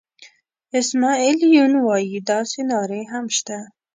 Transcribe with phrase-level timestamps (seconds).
[0.79, 3.57] اسماعیل یون وایي داسې نارې هم شته.